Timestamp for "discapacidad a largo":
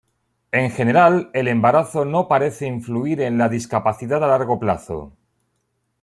3.49-4.57